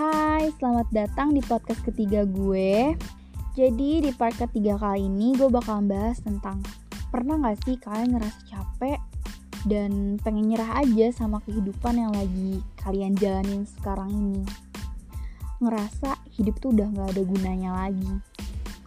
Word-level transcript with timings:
selamat 0.00 0.88
datang 0.96 1.36
di 1.36 1.44
podcast 1.44 1.84
ketiga 1.84 2.24
gue. 2.24 2.96
Jadi 3.52 4.00
di 4.00 4.10
part 4.16 4.32
ketiga 4.32 4.80
kali 4.80 5.04
ini 5.04 5.36
gue 5.36 5.52
bakal 5.52 5.84
bahas 5.84 6.16
tentang 6.24 6.64
pernah 7.12 7.36
gak 7.36 7.60
sih 7.68 7.76
kalian 7.76 8.16
ngerasa 8.16 8.40
capek 8.48 8.96
dan 9.68 10.16
pengen 10.24 10.48
nyerah 10.48 10.80
aja 10.80 11.12
sama 11.12 11.44
kehidupan 11.44 12.00
yang 12.00 12.16
lagi 12.16 12.64
kalian 12.80 13.12
jalanin 13.20 13.68
sekarang 13.68 14.08
ini. 14.08 14.40
Ngerasa 15.60 16.16
hidup 16.32 16.56
tuh 16.64 16.72
udah 16.72 16.88
gak 16.96 17.08
ada 17.12 17.22
gunanya 17.28 17.70
lagi 17.84 18.14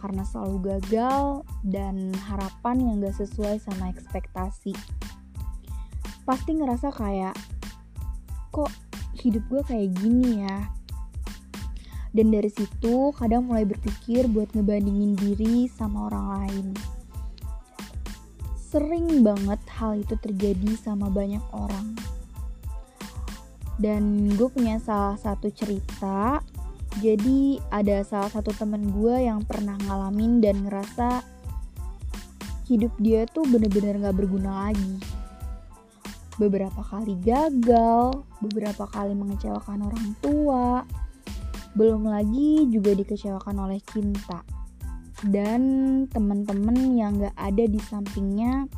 karena 0.02 0.26
selalu 0.26 0.66
gagal 0.66 1.46
dan 1.62 2.10
harapan 2.26 2.90
yang 2.90 2.94
gak 2.98 3.14
sesuai 3.22 3.62
sama 3.62 3.86
ekspektasi. 3.94 4.74
Pasti 6.26 6.50
ngerasa 6.58 6.90
kayak 6.90 7.38
kok 8.50 8.74
hidup 9.22 9.46
gue 9.46 9.62
kayak 9.62 9.94
gini 9.94 10.42
ya 10.42 10.82
dan 12.14 12.30
dari 12.30 12.46
situ 12.46 13.10
kadang 13.18 13.50
mulai 13.50 13.66
berpikir 13.66 14.30
buat 14.30 14.46
ngebandingin 14.54 15.18
diri 15.18 15.66
sama 15.66 16.06
orang 16.06 16.26
lain. 16.38 16.66
Sering 18.54 19.26
banget 19.26 19.58
hal 19.74 19.98
itu 19.98 20.14
terjadi 20.22 20.78
sama 20.78 21.10
banyak 21.10 21.42
orang. 21.50 21.98
Dan 23.82 24.30
gue 24.38 24.46
punya 24.46 24.78
salah 24.78 25.18
satu 25.18 25.50
cerita. 25.50 26.38
Jadi 27.02 27.58
ada 27.74 28.06
salah 28.06 28.30
satu 28.30 28.54
temen 28.54 28.94
gue 28.94 29.26
yang 29.26 29.42
pernah 29.42 29.74
ngalamin 29.82 30.38
dan 30.38 30.62
ngerasa 30.62 31.26
hidup 32.70 32.94
dia 33.02 33.26
tuh 33.26 33.42
bener-bener 33.50 33.98
gak 33.98 34.14
berguna 34.14 34.70
lagi. 34.70 35.02
Beberapa 36.38 36.86
kali 36.86 37.18
gagal, 37.26 38.22
beberapa 38.38 38.86
kali 38.86 39.18
mengecewakan 39.18 39.90
orang 39.90 40.06
tua, 40.22 40.86
belum 41.74 42.06
lagi 42.06 42.70
juga 42.70 42.94
dikecewakan 42.94 43.66
oleh 43.66 43.82
cinta 43.90 44.46
dan 45.26 45.62
teman-teman 46.10 46.94
yang 46.94 47.18
gak 47.18 47.34
ada 47.34 47.64
di 47.66 47.80
sampingnya 47.82 48.70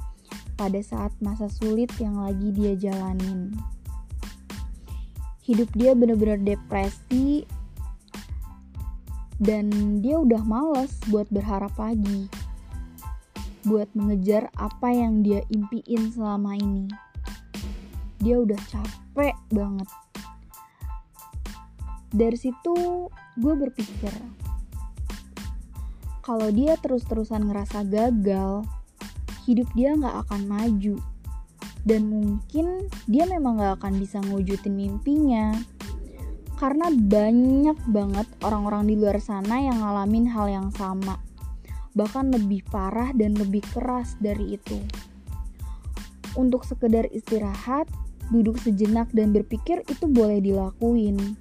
pada 0.57 0.81
saat 0.81 1.13
masa 1.21 1.53
sulit 1.53 1.93
yang 2.01 2.17
lagi 2.17 2.49
dia 2.57 2.73
jalanin. 2.77 3.53
Hidup 5.45 5.71
dia 5.77 5.93
bener-bener 5.93 6.41
depresi 6.43 7.45
dan 9.37 9.69
dia 10.01 10.17
udah 10.17 10.43
males 10.43 10.97
buat 11.13 11.29
berharap 11.29 11.77
lagi. 11.77 12.27
Buat 13.69 13.93
mengejar 13.93 14.49
apa 14.57 14.89
yang 14.95 15.21
dia 15.21 15.45
impiin 15.53 16.15
selama 16.15 16.57
ini. 16.57 16.89
Dia 18.25 18.41
udah 18.41 18.59
capek 18.71 19.37
banget 19.53 19.91
dari 22.15 22.39
situ 22.39 23.09
gue 23.39 23.55
berpikir 23.57 24.13
kalau 26.27 26.51
dia 26.51 26.75
terus-terusan 26.83 27.47
ngerasa 27.47 27.87
gagal 27.87 28.67
hidup 29.47 29.71
dia 29.79 29.95
nggak 29.95 30.27
akan 30.27 30.43
maju. 30.51 30.99
Dan 31.87 32.11
mungkin 32.11 32.91
dia 33.07 33.31
memang 33.31 33.63
gak 33.63 33.79
akan 33.79 34.03
bisa 34.03 34.19
ngewujudin 34.19 34.75
mimpinya. 34.75 35.55
Karena 36.59 36.91
banyak 36.91 37.79
banget 37.87 38.27
orang-orang 38.43 38.91
di 38.91 38.99
luar 38.99 39.23
sana 39.23 39.63
yang 39.63 39.79
ngalamin 39.79 40.27
hal 40.27 40.51
yang 40.51 40.69
sama. 40.75 41.23
Bahkan 41.95 42.35
lebih 42.35 42.67
parah 42.67 43.15
dan 43.15 43.39
lebih 43.39 43.63
keras 43.71 44.19
dari 44.19 44.59
itu. 44.59 44.83
Untuk 46.35 46.67
sekedar 46.67 47.07
istirahat 47.15 47.87
duduk 48.35 48.59
sejenak 48.59 49.07
dan 49.15 49.31
berpikir 49.31 49.87
itu 49.87 50.11
boleh 50.11 50.43
dilakuin 50.43 51.39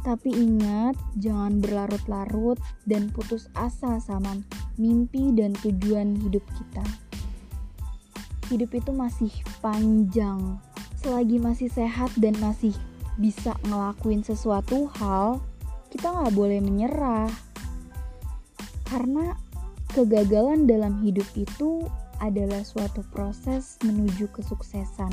tapi 0.00 0.32
ingat, 0.32 0.96
jangan 1.20 1.60
berlarut-larut 1.60 2.56
dan 2.88 3.12
putus 3.12 3.52
asa 3.52 4.00
sama 4.00 4.40
mimpi 4.80 5.32
dan 5.36 5.52
tujuan 5.60 6.16
hidup 6.16 6.44
kita. 6.56 6.84
Hidup 8.48 8.72
itu 8.74 8.90
masih 8.90 9.32
panjang. 9.60 10.58
Selagi 11.00 11.38
masih 11.40 11.68
sehat 11.68 12.10
dan 12.16 12.36
masih 12.40 12.74
bisa 13.20 13.56
ngelakuin 13.68 14.24
sesuatu 14.24 14.88
hal, 15.00 15.40
kita 15.92 16.08
nggak 16.08 16.34
boleh 16.34 16.58
menyerah. 16.64 17.30
Karena 18.88 19.36
kegagalan 19.92 20.66
dalam 20.66 20.98
hidup 21.04 21.28
itu 21.36 21.86
adalah 22.20 22.64
suatu 22.64 23.00
proses 23.12 23.80
menuju 23.82 24.28
kesuksesan. 24.32 25.12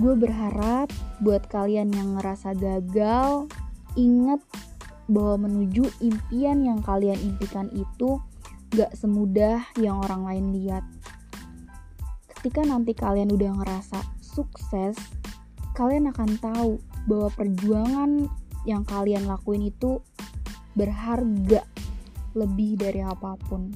Gue 0.00 0.16
berharap 0.16 0.88
buat 1.20 1.44
kalian 1.52 1.92
yang 1.92 2.16
ngerasa 2.16 2.56
gagal, 2.56 3.52
ingat 4.00 4.40
bahwa 5.12 5.44
menuju 5.44 5.84
impian 6.00 6.64
yang 6.64 6.80
kalian 6.80 7.20
impikan 7.20 7.68
itu 7.76 8.16
gak 8.72 8.96
semudah 8.96 9.60
yang 9.76 10.00
orang 10.00 10.24
lain 10.24 10.46
lihat. 10.56 10.80
Ketika 12.32 12.64
nanti 12.64 12.96
kalian 12.96 13.28
udah 13.28 13.60
ngerasa 13.60 14.00
sukses, 14.24 14.96
kalian 15.76 16.08
akan 16.08 16.40
tahu 16.40 16.80
bahwa 17.04 17.28
perjuangan 17.36 18.24
yang 18.64 18.80
kalian 18.88 19.28
lakuin 19.28 19.68
itu 19.68 20.00
berharga 20.80 21.60
lebih 22.32 22.80
dari 22.80 23.04
apa 23.04 23.36
pun. 23.50 23.68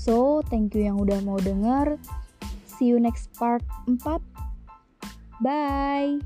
So, 0.00 0.40
thank 0.48 0.72
you 0.72 0.88
yang 0.88 0.96
udah 0.96 1.20
mau 1.20 1.36
denger. 1.36 2.00
See 2.80 2.86
you 2.86 2.98
next 2.98 3.30
part 3.34 3.62
4. 4.00 4.22
Bye. 5.42 6.18